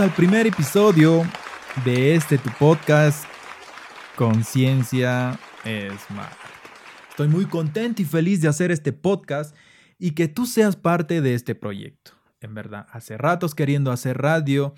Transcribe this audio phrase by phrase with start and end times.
[0.00, 1.24] al primer episodio
[1.84, 3.26] de este tu podcast
[4.16, 5.38] Conciencia
[6.06, 6.32] Smart.
[7.10, 9.54] Estoy muy contento y feliz de hacer este podcast
[9.98, 12.12] y que tú seas parte de este proyecto.
[12.40, 14.72] En verdad, hace ratos queriendo hacer radio,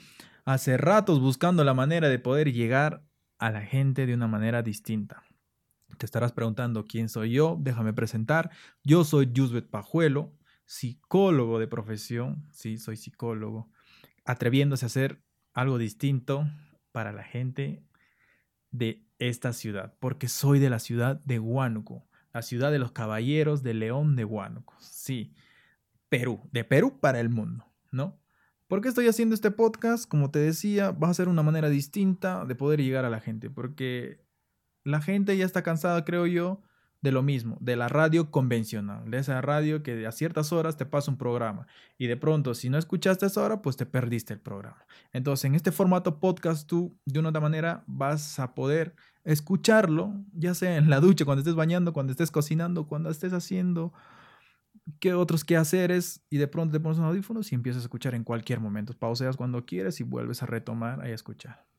[0.44, 3.04] hace ratos buscando la manera de poder llegar
[3.38, 5.22] a la gente de una manera distinta.
[5.98, 8.50] Te estarás preguntando quién soy yo, déjame presentar.
[8.82, 10.32] Yo soy Yusbet Pajuelo,
[10.64, 13.70] psicólogo de profesión, sí, soy psicólogo,
[14.24, 15.22] atreviéndose a hacer
[15.52, 16.48] algo distinto
[16.92, 17.82] para la gente
[18.70, 23.62] de esta ciudad, porque soy de la ciudad de Huánuco, la ciudad de los caballeros
[23.62, 25.34] de León de Huánuco, sí,
[26.08, 28.18] Perú, de Perú para el mundo, ¿no?
[28.66, 30.08] ¿Por qué estoy haciendo este podcast?
[30.08, 33.50] Como te decía, va a ser una manera distinta de poder llegar a la gente,
[33.50, 34.24] porque
[34.82, 36.62] la gente ya está cansada, creo yo,
[37.02, 40.86] de lo mismo, de la radio convencional, de esa radio que a ciertas horas te
[40.86, 41.66] pasa un programa
[41.98, 44.86] y de pronto si no escuchaste esa hora, pues te perdiste el programa.
[45.12, 50.54] Entonces, en este formato podcast tú de una otra manera vas a poder escucharlo, ya
[50.54, 53.92] sea en la ducha, cuando estés bañando, cuando estés cocinando, cuando estés haciendo
[55.00, 58.24] qué otros quehaceres y de pronto te pones un audífonos y empiezas a escuchar en
[58.24, 58.94] cualquier momento.
[58.96, 61.71] Pauseas cuando quieres y vuelves a retomar a escuchar.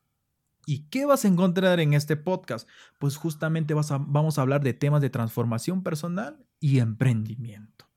[0.66, 2.68] ¿Y qué vas a encontrar en este podcast?
[3.00, 7.90] Pues justamente vamos a hablar de temas de transformación personal y emprendimiento.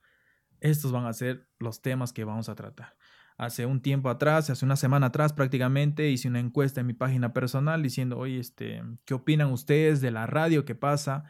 [0.60, 2.96] Estos van a ser los temas que vamos a tratar.
[3.38, 7.34] Hace un tiempo atrás, hace una semana atrás prácticamente, hice una encuesta en mi página
[7.34, 11.24] personal diciendo, oye, este, ¿qué opinan ustedes de la radio que pasa?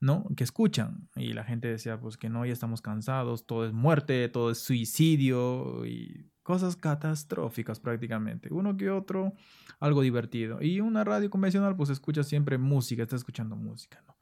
[0.00, 0.26] ¿No?
[0.36, 1.08] Que escuchan.
[1.14, 4.58] Y la gente decía, pues que no, ya estamos cansados, todo es muerte, todo es
[4.58, 8.52] suicidio y cosas catastróficas prácticamente.
[8.52, 9.32] Uno que otro,
[9.80, 10.62] algo divertido.
[10.62, 14.14] Y una radio convencional, pues escucha siempre música, está escuchando música, ¿no?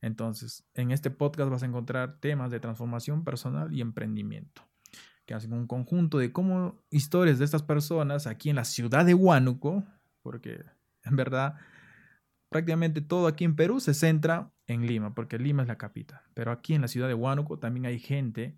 [0.00, 4.62] Entonces, en este podcast vas a encontrar temas de transformación personal y emprendimiento,
[5.24, 9.14] que hacen un conjunto de cómo historias de estas personas aquí en la ciudad de
[9.14, 9.84] Huánuco,
[10.22, 10.64] porque
[11.04, 11.56] en verdad
[12.48, 16.20] prácticamente todo aquí en Perú se centra en Lima, porque Lima es la capital.
[16.34, 18.56] Pero aquí en la ciudad de Huánuco también hay gente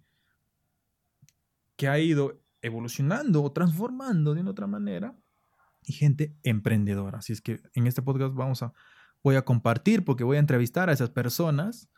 [1.77, 5.17] que ha ido evolucionando o transformando de una otra manera
[5.83, 7.19] y gente emprendedora.
[7.19, 8.73] Así es que en este podcast vamos a,
[9.23, 11.91] voy a compartir porque voy a entrevistar a esas personas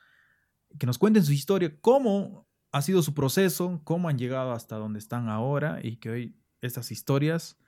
[0.78, 4.99] que nos cuenten su historia, cómo ha sido su proceso, cómo han llegado hasta donde
[4.99, 7.59] están ahora y que hoy estas historias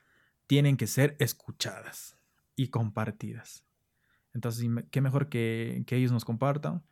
[0.46, 2.16] tienen que ser escuchadas
[2.56, 3.64] y compartidas.
[4.32, 6.82] Entonces, qué mejor que, que ellos nos compartan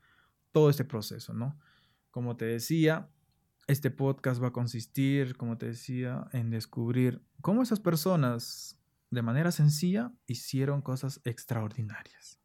[0.52, 1.58] todo este proceso, ¿no?
[2.10, 3.08] Como te decía,
[3.66, 8.78] este podcast va a consistir, como te decía, en descubrir cómo esas personas,
[9.10, 12.40] de manera sencilla, hicieron cosas extraordinarias.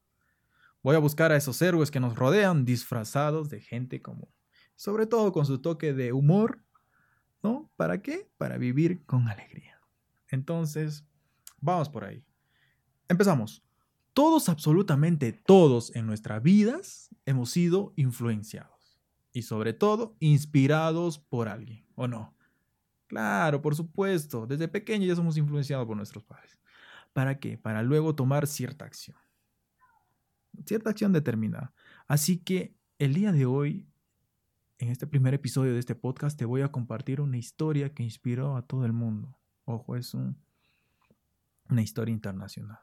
[0.84, 4.30] Voy a buscar a esos héroes que nos rodean disfrazados de gente común,
[4.76, 6.64] sobre todo con su toque de humor,
[7.42, 7.72] ¿no?
[7.76, 8.30] ¿Para qué?
[8.38, 9.82] Para vivir con alegría.
[10.30, 11.06] Entonces,
[11.60, 12.24] vamos por ahí.
[13.10, 13.64] Empezamos.
[14.14, 18.77] Todos, absolutamente todos en nuestras vidas hemos sido influenciados
[19.38, 22.36] y sobre todo inspirados por alguien, ¿o no?
[23.06, 26.58] Claro, por supuesto, desde pequeños ya somos influenciados por nuestros padres.
[27.14, 27.56] ¿Para qué?
[27.56, 29.16] Para luego tomar cierta acción.
[30.66, 31.72] Cierta acción determinada.
[32.08, 33.86] Así que el día de hoy,
[34.80, 38.58] en este primer episodio de este podcast, te voy a compartir una historia que inspiró
[38.58, 39.38] a todo el mundo.
[39.66, 42.80] Ojo, es una historia internacional.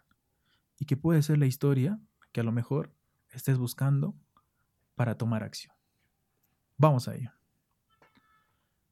[0.79, 1.99] Y que puede ser la historia
[2.31, 2.95] que a lo mejor
[3.31, 4.15] estés buscando
[4.95, 5.74] para tomar acción.
[6.77, 7.31] Vamos a ello.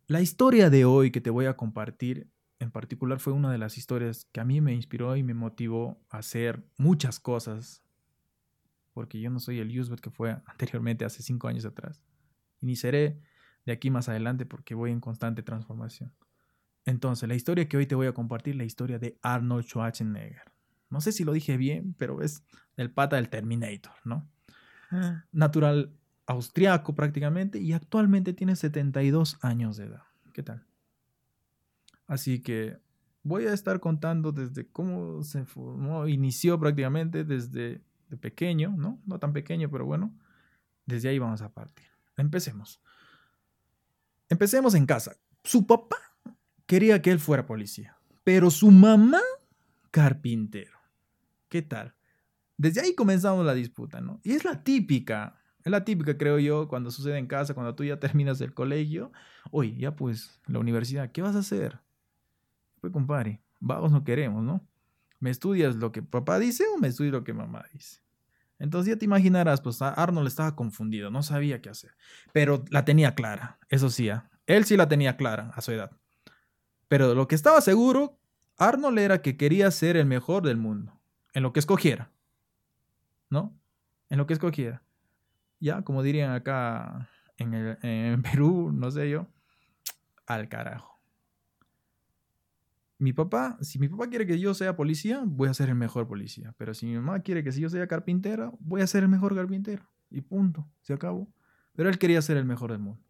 [0.06, 3.76] La historia de hoy que te voy a compartir en particular fue una de las
[3.76, 7.82] historias que a mí me inspiró y me motivó a hacer muchas cosas,
[8.92, 12.04] porque yo no soy el Yusbet que fue anteriormente hace cinco años atrás,
[12.60, 13.20] y ni seré
[13.66, 16.12] de aquí más adelante porque voy en constante transformación.
[16.84, 20.52] Entonces, la historia que hoy te voy a compartir, la historia de Arnold Schwarzenegger.
[20.90, 22.44] No sé si lo dije bien, pero es
[22.76, 24.28] el pata del Terminator, ¿no?
[24.90, 25.24] Ah.
[25.32, 25.96] Natural,
[26.26, 30.02] austriaco prácticamente y actualmente tiene 72 años de edad.
[30.32, 30.64] ¿Qué tal?
[32.06, 32.78] Así que
[33.22, 37.82] voy a estar contando desde cómo se formó, inició prácticamente desde
[38.12, 39.00] de pequeño, ¿no?
[39.06, 40.14] No tan pequeño, pero bueno,
[40.84, 41.86] desde ahí vamos a partir.
[42.16, 42.80] Empecemos.
[44.28, 45.16] Empecemos en casa.
[45.42, 45.96] Su papá
[46.66, 49.20] quería que él fuera policía, pero su mamá
[49.90, 50.78] carpintero.
[51.48, 51.94] ¿Qué tal?
[52.58, 54.20] Desde ahí comenzamos la disputa, ¿no?
[54.22, 57.84] Y es la típica es la típica, creo yo, cuando sucede en casa, cuando tú
[57.84, 59.12] ya terminas el colegio.
[59.50, 61.80] Oye, ya pues, la universidad, ¿qué vas a hacer?
[62.80, 64.66] Pues, compadre, vamos, no queremos, ¿no?
[65.20, 68.00] ¿Me estudias lo que papá dice o me estudias lo que mamá dice?
[68.58, 71.96] Entonces ya te imaginarás, pues Arnold estaba confundido, no sabía qué hacer.
[72.32, 74.30] Pero la tenía clara, eso sí, ¿ah?
[74.46, 75.90] él sí la tenía clara a su edad.
[76.88, 78.18] Pero lo que estaba seguro,
[78.58, 81.00] Arnold era que quería ser el mejor del mundo,
[81.32, 82.10] en lo que escogiera.
[83.30, 83.58] ¿No?
[84.10, 84.82] En lo que escogiera.
[85.62, 89.28] Ya, como dirían acá en, en Perú, no sé yo,
[90.26, 91.00] al carajo.
[92.98, 96.08] Mi papá, si mi papá quiere que yo sea policía, voy a ser el mejor
[96.08, 96.52] policía.
[96.58, 99.36] Pero si mi mamá quiere que si yo sea carpintero, voy a ser el mejor
[99.36, 99.88] carpintero.
[100.10, 101.32] Y punto, se acabó.
[101.74, 103.02] Pero él quería ser el mejor del mundo.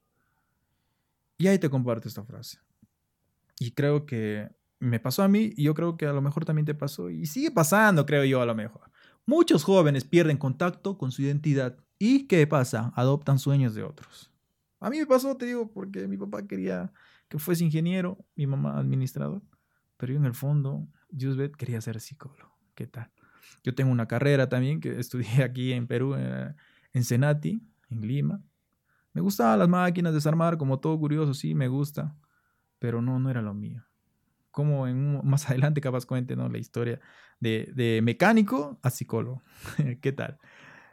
[1.38, 2.58] Y ahí te comparto esta frase.
[3.58, 6.66] Y creo que me pasó a mí y yo creo que a lo mejor también
[6.66, 8.90] te pasó y sigue pasando, creo yo, a lo mejor.
[9.24, 12.92] Muchos jóvenes pierden contacto con su identidad y ¿qué pasa?
[12.96, 14.28] Adoptan sueños de otros.
[14.80, 16.92] A mí me pasó, te digo, porque mi papá quería
[17.28, 19.40] que fuese ingeniero, mi mamá administrador,
[19.96, 22.58] pero yo en el fondo, Yusbet quería ser psicólogo.
[22.74, 23.12] ¿Qué tal?
[23.62, 26.52] Yo tengo una carrera también que estudié aquí en Perú, eh,
[26.92, 28.42] en Senati, en Lima.
[29.12, 32.16] Me gustaban las máquinas, desarmar, como todo curioso, sí, me gusta,
[32.80, 33.84] pero no, no era lo mío
[34.50, 36.48] como en más adelante capaz cuente ¿no?
[36.48, 37.00] la historia
[37.38, 39.40] de, de mecánico a psicólogo.
[40.02, 40.40] ¿Qué tal?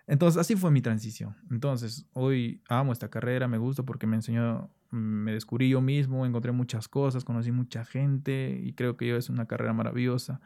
[0.09, 1.37] Entonces, así fue mi transición.
[1.51, 6.51] Entonces, hoy amo esta carrera, me gusta porque me enseñó, me descubrí yo mismo, encontré
[6.51, 10.41] muchas cosas, conocí mucha gente y creo que yo es una carrera maravillosa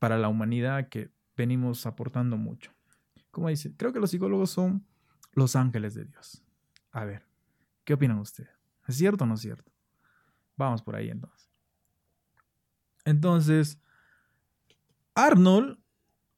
[0.00, 2.72] para la humanidad que venimos aportando mucho.
[3.30, 4.84] Como dice, creo que los psicólogos son
[5.32, 6.42] los ángeles de Dios.
[6.90, 7.24] A ver,
[7.84, 8.50] ¿qué opinan ustedes?
[8.88, 9.70] ¿Es cierto o no es cierto?
[10.56, 11.48] Vamos por ahí entonces.
[13.04, 13.80] Entonces,
[15.14, 15.78] Arnold,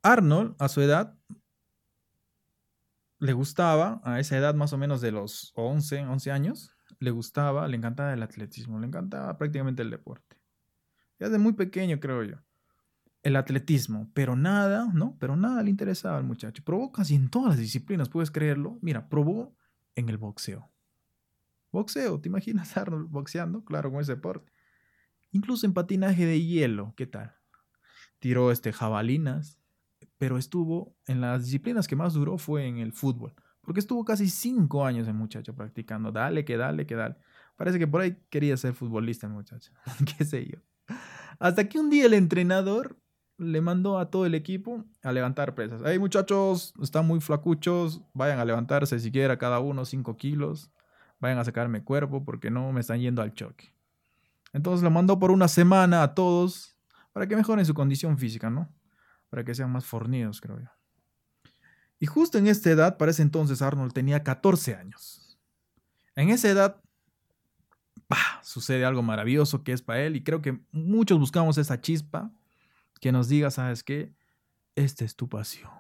[0.03, 1.17] Arnold, a su edad,
[3.23, 7.69] le gustaba, a esa edad más o menos de los 11, 11 años, le gustaba,
[7.69, 10.41] le encantaba el atletismo, le encantaba prácticamente el deporte.
[11.21, 12.39] Ya de muy pequeño, creo yo.
[13.23, 15.17] El atletismo, pero nada, ¿no?
[15.21, 16.65] Pero nada le interesaba al muchacho.
[16.65, 18.81] Probó casi en todas las disciplinas, puedes creerlo.
[18.83, 19.55] Mira, probó
[19.95, 20.73] en el boxeo.
[21.71, 23.65] Boxeo, ¿te imaginas Arnold boxeando?
[23.65, 24.51] Claro, con ese deporte.
[25.31, 27.37] Incluso en patinaje de hielo, ¿qué tal?
[28.19, 29.62] Tiró este jabalinas,
[30.23, 34.31] pero estuvo en las disciplinas que más duró fue en el fútbol, porque estuvo casi
[34.31, 37.17] cinco años el muchacho practicando, dale, que dale, que dale.
[37.57, 39.73] Parece que por ahí quería ser futbolista el muchacho,
[40.17, 40.59] qué sé yo.
[41.41, 42.97] Hasta que un día el entrenador
[43.37, 45.83] le mandó a todo el equipo a levantar presas.
[45.85, 50.71] Hey muchachos, están muy flacuchos, vayan a levantarse siquiera cada uno cinco kilos,
[51.19, 53.75] vayan a sacarme cuerpo porque no me están yendo al choque.
[54.53, 56.77] Entonces lo mandó por una semana a todos
[57.13, 58.69] para que mejoren su condición física, ¿no?
[59.33, 60.69] Para que sean más fornidos, creo yo.
[61.99, 65.39] Y justo en esta edad, para ese entonces Arnold tenía 14 años.
[66.15, 66.83] En esa edad,
[68.09, 68.43] ¡pah!
[68.43, 72.31] sucede algo maravilloso que es para él y creo que muchos buscamos esa chispa
[73.01, 74.15] que nos diga, ¿sabes qué?
[74.75, 75.71] Esta es tu pasión.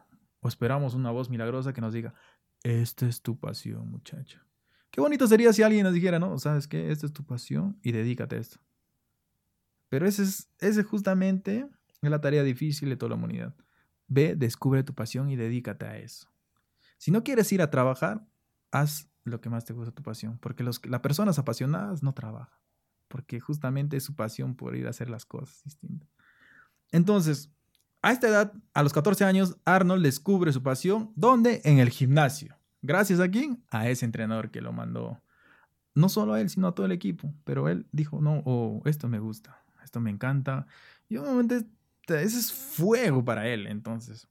[0.40, 2.14] O esperamos una voz milagrosa que nos diga,
[2.62, 4.40] esta es tu pasión, muchacho.
[4.90, 7.92] Qué bonito sería si alguien nos dijera, no, sabes qué, esta es tu pasión y
[7.92, 8.60] dedícate a esto.
[9.90, 11.68] Pero ese es, ese justamente
[12.02, 13.54] es la tarea difícil de toda la humanidad.
[14.08, 16.28] Ve, descubre tu pasión y dedícate a eso.
[16.98, 18.26] Si no quieres ir a trabajar,
[18.70, 22.58] haz lo que más te gusta tu pasión, porque los, las personas apasionadas no trabajan,
[23.08, 26.08] porque justamente es su pasión por ir a hacer las cosas distintas.
[26.90, 27.52] Entonces,
[28.02, 31.62] a esta edad, a los 14 años, Arnold descubre su pasión, ¿dónde?
[31.64, 32.56] En el gimnasio.
[32.82, 33.64] Gracias a quién?
[33.70, 35.22] A ese entrenador que lo mandó.
[35.94, 37.32] No solo a él, sino a todo el equipo.
[37.44, 40.66] Pero él dijo, no, oh, esto me gusta, esto me encanta.
[41.08, 41.64] Y obviamente
[42.08, 44.28] ese es fuego para él, entonces.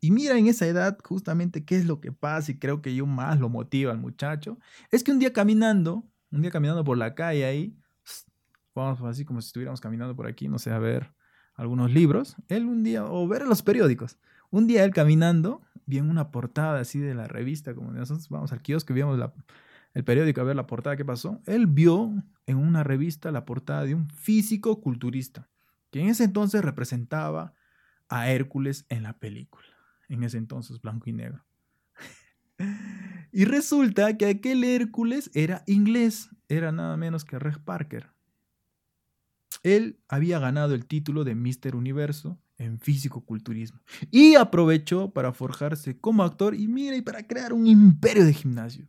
[0.00, 3.06] Y mira en esa edad justamente qué es lo que pasa y creo que yo
[3.06, 4.58] más lo motiva al muchacho.
[4.90, 7.76] Es que un día caminando, un día caminando por la calle ahí,
[8.74, 11.14] vamos así como si estuviéramos caminando por aquí, no sé, a ver
[11.54, 14.18] algunos libros, él un día, o ver los periódicos,
[14.50, 18.52] un día él caminando, vi en una portada así de la revista, como nosotros vamos
[18.52, 19.20] al kiosco y vimos
[19.94, 21.40] el periódico a ver la portada, ¿qué pasó?
[21.46, 22.10] Él vio
[22.46, 25.48] en una revista la portada de un físico culturista,
[25.92, 27.54] que en ese entonces representaba
[28.08, 29.66] a Hércules en la película,
[30.08, 31.44] en ese entonces blanco y negro.
[33.32, 38.10] y resulta que aquel Hércules era inglés, era nada menos que Reg Parker.
[39.62, 43.80] Él había ganado el título de Mister Universo en físico-culturismo.
[44.10, 48.88] Y aprovechó para forjarse como actor y mira, y para crear un imperio de gimnasio.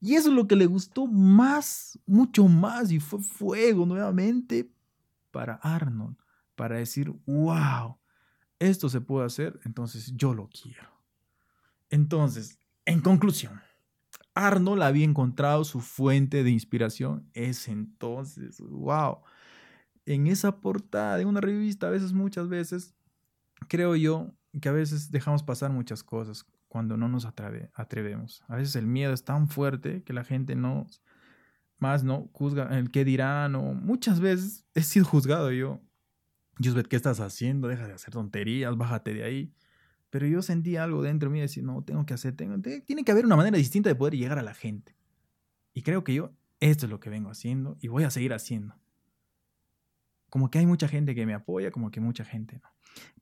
[0.00, 4.71] Y eso es lo que le gustó más, mucho más, y fue fuego nuevamente
[5.32, 6.16] para Arnold,
[6.54, 7.98] para decir, wow,
[8.60, 10.88] esto se puede hacer, entonces yo lo quiero.
[11.90, 13.60] Entonces, en conclusión,
[14.34, 19.18] Arnold había encontrado su fuente de inspiración ese entonces, wow
[20.06, 22.94] en esa portada de una revista, a veces, muchas veces,
[23.68, 28.42] creo yo que a veces dejamos pasar muchas cosas cuando no nos atrevemos.
[28.48, 30.86] A veces el miedo es tan fuerte que la gente no,
[31.82, 32.30] más, ¿no?
[32.32, 35.82] Juzga el qué dirán o muchas veces he sido juzgado yo.
[36.62, 37.68] Josbet, ¿qué estás haciendo?
[37.68, 39.52] Deja de hacer tonterías, bájate de ahí.
[40.08, 43.02] Pero yo sentí algo dentro de mí de decir, no, tengo que hacer, tengo, tiene
[43.02, 44.94] que haber una manera distinta de poder llegar a la gente.
[45.74, 48.76] Y creo que yo, esto es lo que vengo haciendo y voy a seguir haciendo.
[50.30, 52.68] Como que hay mucha gente que me apoya, como que mucha gente no.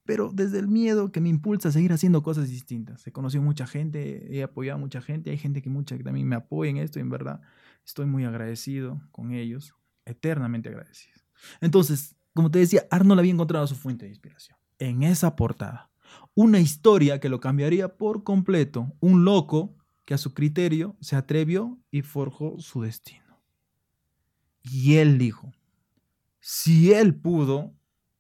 [0.05, 3.07] Pero desde el miedo que me impulsa a seguir haciendo cosas distintas.
[3.07, 6.29] He conocido mucha gente, he apoyado a mucha gente, hay gente que, mucha, que también
[6.29, 7.41] me apoya en esto y en verdad
[7.85, 11.21] estoy muy agradecido con ellos, eternamente agradecido.
[11.61, 15.91] Entonces, como te decía, Arnold había encontrado su fuente de inspiración en esa portada.
[16.35, 18.93] Una historia que lo cambiaría por completo.
[19.01, 23.41] Un loco que a su criterio se atrevió y forjó su destino.
[24.63, 25.53] Y él dijo,
[26.41, 27.75] si él pudo,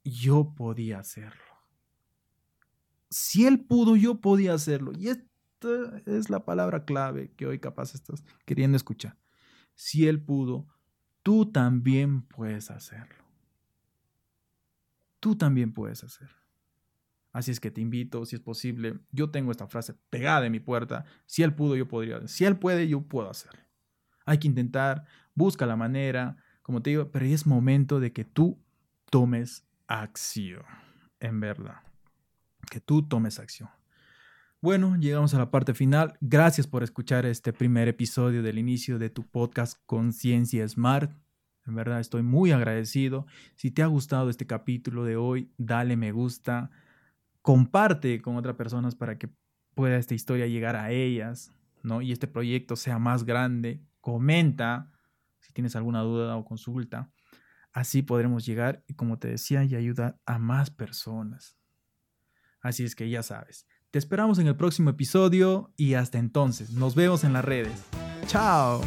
[0.04, 1.40] yo podía hacerlo.
[3.08, 4.92] Si él pudo, yo podía hacerlo.
[4.96, 9.16] Y esta es la palabra clave que hoy capaz estás queriendo escuchar.
[9.80, 10.66] Si él pudo,
[11.22, 13.24] tú también puedes hacerlo.
[15.20, 16.36] Tú también puedes hacerlo.
[17.32, 20.60] Así es que te invito, si es posible, yo tengo esta frase pegada en mi
[20.60, 23.62] puerta, si él pudo, yo podría, si él puede, yo puedo hacerlo.
[24.26, 28.62] Hay que intentar, busca la manera, como te digo, pero es momento de que tú
[29.08, 30.66] tomes acción,
[31.20, 31.80] en verdad,
[32.70, 33.70] que tú tomes acción.
[34.62, 36.18] Bueno, llegamos a la parte final.
[36.20, 41.10] Gracias por escuchar este primer episodio del inicio de tu podcast Conciencia Smart.
[41.64, 43.24] En verdad estoy muy agradecido.
[43.56, 46.70] Si te ha gustado este capítulo de hoy, dale me gusta
[47.40, 49.30] comparte con otras personas para que
[49.74, 52.02] pueda esta historia llegar a ellas, ¿no?
[52.02, 53.82] Y este proyecto sea más grande.
[54.02, 54.92] Comenta
[55.38, 57.10] si tienes alguna duda o consulta.
[57.72, 61.56] Así podremos llegar y como te decía, y ayudar a más personas.
[62.60, 63.66] Así es que ya sabes.
[63.90, 67.72] Te esperamos en el próximo episodio y hasta entonces, nos vemos en las redes.
[68.28, 68.80] Chao.